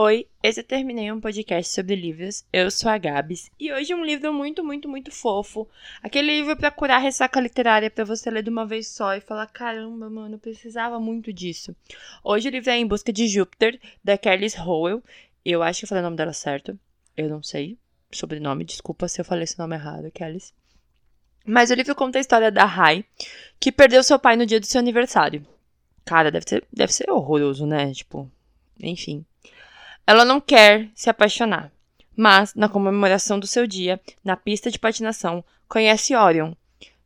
[0.00, 2.44] Oi, esse eu terminei um podcast sobre livros.
[2.52, 5.68] Eu sou a Gabs e hoje um livro muito, muito, muito fofo.
[6.00, 9.48] Aquele livro para curar ressaca literária para você ler de uma vez só e falar:
[9.48, 11.74] caramba, mano, eu precisava muito disso.
[12.22, 15.02] Hoje o livro é Em Busca de Júpiter, da Kelly Howell.
[15.44, 16.78] Eu acho que eu falei o nome dela certo.
[17.16, 17.76] Eu não sei.
[18.12, 20.38] Sobrenome, desculpa se eu falei esse nome errado, Kelly.
[21.44, 23.04] Mas o livro conta a história da Rai,
[23.58, 25.44] que perdeu seu pai no dia do seu aniversário.
[26.04, 27.92] Cara, deve ser, deve ser horroroso, né?
[27.92, 28.30] Tipo,
[28.80, 29.26] enfim.
[30.08, 31.70] Ela não quer se apaixonar,
[32.16, 36.54] mas, na comemoração do seu dia, na pista de patinação, conhece Orion,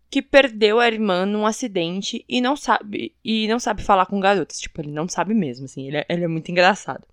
[0.08, 4.60] que perdeu a irmã num acidente e não sabe e não sabe falar com garotas.
[4.60, 7.04] Tipo, ele não sabe mesmo, assim, ele é, ele é muito engraçado.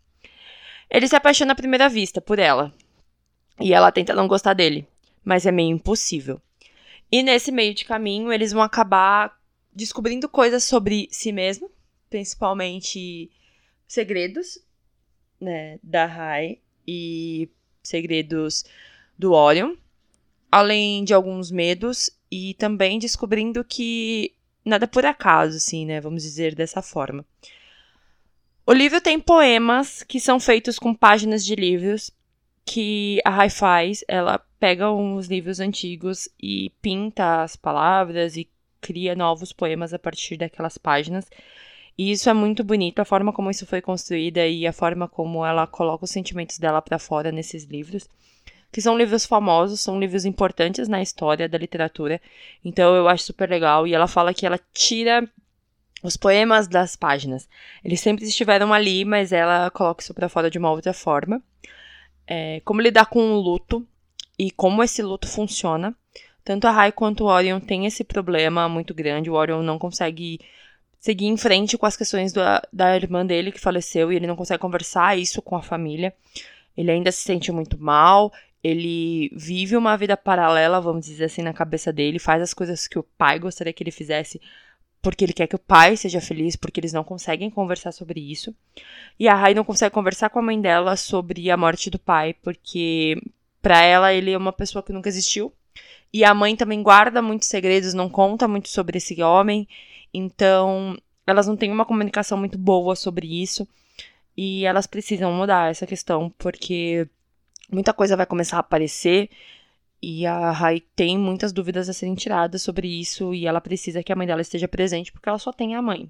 [0.92, 2.72] Ele se apaixona à primeira vista por ela.
[3.60, 4.88] E ela tenta não gostar dele,
[5.26, 6.40] mas é meio impossível.
[7.12, 9.36] E nesse meio de caminho, eles vão acabar
[9.74, 11.72] descobrindo coisas sobre si mesmo,
[12.12, 13.32] principalmente
[13.88, 14.69] segredos
[15.40, 17.50] né, da Rai e
[17.84, 18.66] segredos
[19.18, 19.76] do Orion,
[20.52, 26.24] além de alguns medos e também descobrindo que nada é por acaso, assim, né, vamos
[26.24, 27.26] dizer dessa forma.
[28.66, 32.12] O livro tem poemas que são feitos com páginas de livros
[32.66, 38.48] que a Rai faz, ela pega uns livros antigos e pinta as palavras e
[38.80, 41.26] cria novos poemas a partir daquelas páginas.
[42.00, 45.46] E isso é muito bonito, a forma como isso foi construída e a forma como
[45.46, 48.08] ela coloca os sentimentos dela para fora nesses livros.
[48.72, 52.22] Que são livros famosos, são livros importantes na história da literatura.
[52.64, 53.86] Então eu acho super legal.
[53.86, 55.30] E ela fala que ela tira
[56.02, 57.50] os poemas das páginas.
[57.84, 61.44] Eles sempre estiveram ali, mas ela coloca isso para fora de uma outra forma.
[62.26, 63.86] É, como lidar com o luto
[64.38, 65.94] e como esse luto funciona.
[66.46, 69.30] Tanto a Rai quanto o Orion têm esse problema muito grande.
[69.30, 70.40] O Orion não consegue
[71.00, 74.36] seguir em frente com as questões da, da irmã dele que faleceu e ele não
[74.36, 76.14] consegue conversar isso com a família.
[76.76, 78.32] Ele ainda se sente muito mal,
[78.64, 83.00] ele vive uma vida paralela, vamos dizer assim, na cabeça dele, faz as coisas que
[83.00, 84.40] o pai gostaria que ele fizesse
[85.02, 88.54] porque ele quer que o pai seja feliz, porque eles não conseguem conversar sobre isso.
[89.18, 92.36] E a Rai não consegue conversar com a mãe dela sobre a morte do pai,
[92.42, 93.22] porque
[93.62, 95.54] para ela ele é uma pessoa que nunca existiu.
[96.12, 99.68] E a mãe também guarda muitos segredos, não conta muito sobre esse homem.
[100.14, 103.68] Então, elas não têm uma comunicação muito boa sobre isso
[104.36, 107.08] e elas precisam mudar essa questão porque
[107.72, 109.30] muita coisa vai começar a aparecer
[110.02, 114.12] e a Rai tem muitas dúvidas a serem tiradas sobre isso e ela precisa que
[114.12, 116.10] a mãe dela esteja presente porque ela só tem a mãe.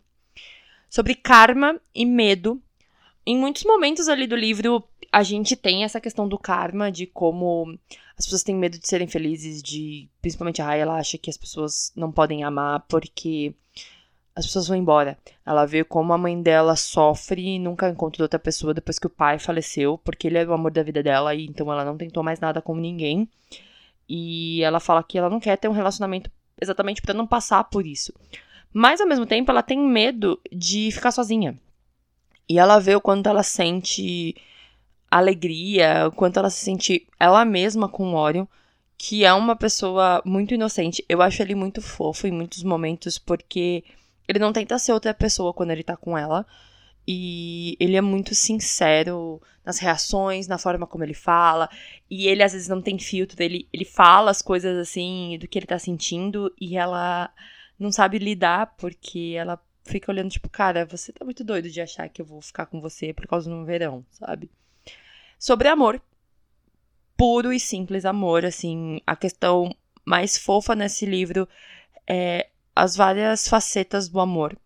[0.89, 2.61] Sobre karma e medo.
[3.29, 7.77] Em muitos momentos ali do livro, a gente tem essa questão do karma, de como
[8.17, 11.37] as pessoas têm medo de serem felizes, de principalmente a Rai, ela acha que as
[11.37, 13.53] pessoas não podem amar porque
[14.35, 15.15] as pessoas vão embora.
[15.45, 19.11] Ela vê como a mãe dela sofre e nunca encontrou outra pessoa depois que o
[19.11, 22.23] pai faleceu, porque ele era o amor da vida dela e então ela não tentou
[22.23, 23.29] mais nada com ninguém.
[24.09, 27.85] E ela fala que ela não quer ter um relacionamento exatamente para não passar por
[27.85, 28.11] isso.
[28.73, 31.55] Mas ao mesmo tempo ela tem medo de ficar sozinha.
[32.49, 34.35] E ela vê o quanto ela sente
[35.09, 38.45] alegria, o quanto ela se sente ela mesma com o Orion,
[38.97, 41.03] que é uma pessoa muito inocente.
[41.07, 43.83] Eu acho ele muito fofo em muitos momentos porque
[44.27, 46.45] ele não tenta ser outra pessoa quando ele tá com ela.
[47.07, 51.69] E ele é muito sincero nas reações, na forma como ele fala.
[52.09, 55.57] E ele às vezes não tem filtro, ele, ele fala as coisas assim do que
[55.57, 57.31] ele tá sentindo e ela
[57.79, 62.07] não sabe lidar porque ela fica olhando, tipo, cara, você tá muito doido de achar
[62.09, 64.49] que eu vou ficar com você por causa do verão, sabe?
[65.37, 66.01] Sobre amor.
[67.17, 69.01] Puro e simples amor, assim.
[69.05, 69.75] A questão
[70.05, 71.47] mais fofa nesse livro
[72.07, 74.57] é as várias facetas do amor.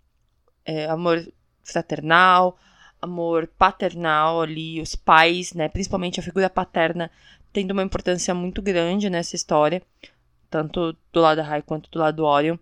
[0.65, 1.25] É, amor
[1.63, 2.57] fraternal,
[3.01, 7.11] amor paternal ali, os pais, né, principalmente a figura paterna,
[7.51, 9.81] tendo uma importância muito grande nessa história,
[10.49, 12.57] tanto do lado da Rai quanto do lado do Orion,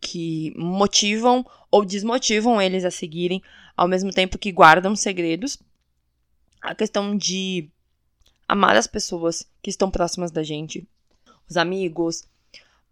[0.00, 3.42] que motivam ou desmotivam eles a seguirem,
[3.76, 5.58] ao mesmo tempo que guardam segredos.
[6.62, 7.68] A questão de
[8.48, 10.86] amar as pessoas que estão próximas da gente,
[11.48, 12.24] os amigos,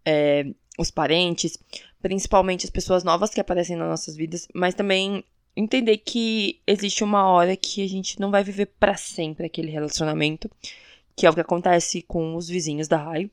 [0.05, 0.45] é,
[0.77, 1.57] os parentes,
[2.01, 5.23] principalmente as pessoas novas que aparecem nas nossas vidas, mas também
[5.55, 10.49] entender que existe uma hora que a gente não vai viver para sempre aquele relacionamento,
[11.15, 13.31] que é o que acontece com os vizinhos da Raio,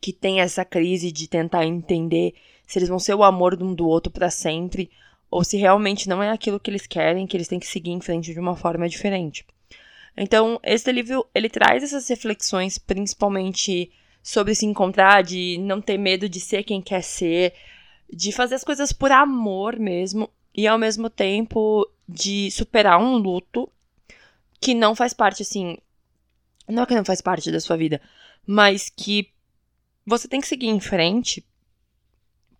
[0.00, 2.34] que tem essa crise de tentar entender
[2.66, 4.90] se eles vão ser o amor de um do outro para sempre
[5.30, 8.00] ou se realmente não é aquilo que eles querem, que eles têm que seguir em
[8.00, 9.44] frente de uma forma diferente.
[10.16, 13.90] Então, esse livro, ele traz essas reflexões, principalmente
[14.22, 17.52] sobre se encontrar, de não ter medo de ser quem quer ser,
[18.08, 23.68] de fazer as coisas por amor mesmo e ao mesmo tempo de superar um luto
[24.60, 25.76] que não faz parte, assim.
[26.68, 28.00] Não é que não faz parte da sua vida,
[28.46, 29.28] mas que
[30.06, 31.44] você tem que seguir em frente,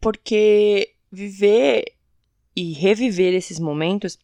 [0.04, 1.94] porque viver
[2.54, 4.18] e reviver esses momentos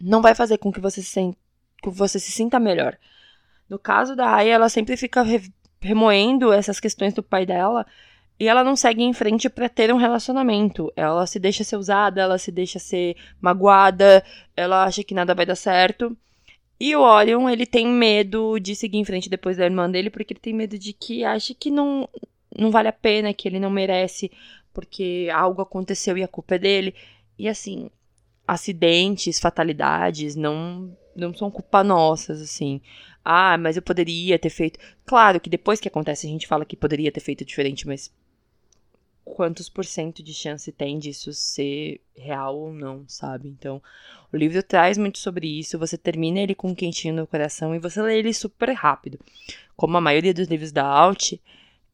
[0.00, 1.36] não vai fazer com que você se,
[1.82, 2.96] que você se sinta melhor.
[3.68, 5.42] No caso da Aya, ela sempre fica re
[5.80, 7.84] remoendo essas questões do pai dela
[8.38, 10.92] e ela não segue em frente para ter um relacionamento.
[10.94, 14.24] Ela se deixa ser usada, ela se deixa ser magoada,
[14.56, 16.16] ela acha que nada vai dar certo.
[16.78, 20.32] E o Orion, ele tem medo de seguir em frente depois da irmã dele, porque
[20.32, 22.08] ele tem medo de que acha que não,
[22.56, 24.30] não vale a pena, que ele não merece,
[24.76, 26.94] porque algo aconteceu e a culpa é dele.
[27.38, 27.88] E assim,
[28.46, 32.82] acidentes, fatalidades, não, não são culpa nossas, assim.
[33.24, 34.78] Ah, mas eu poderia ter feito.
[35.06, 38.12] Claro que depois que acontece a gente fala que poderia ter feito diferente, mas
[39.24, 43.48] quantos por cento de chance tem disso ser real ou não, sabe?
[43.48, 43.82] Então,
[44.30, 47.78] o livro traz muito sobre isso, você termina ele com um quentinho no coração e
[47.78, 49.18] você lê ele super rápido.
[49.74, 51.32] Como a maioria dos livros da Alt,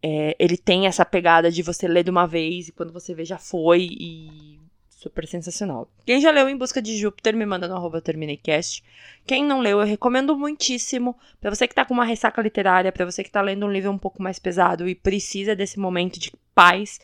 [0.03, 3.25] é, ele tem essa pegada de você ler de uma vez e quando você vê
[3.25, 4.59] já foi e
[4.89, 5.89] super sensacional.
[6.07, 8.85] Quem já leu Em Busca de Júpiter, me manda no arroba terminei.cast.
[9.27, 11.17] Quem não leu, eu recomendo muitíssimo.
[11.41, 13.91] Para você que tá com uma ressaca literária, para você que tá lendo um livro
[13.91, 17.01] um pouco mais pesado e precisa desse momento de paz,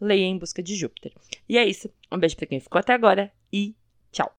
[0.00, 1.12] leia Em Busca de Júpiter.
[1.48, 1.88] E é isso.
[2.10, 3.74] Um beijo para quem ficou até agora e
[4.10, 4.32] tchau.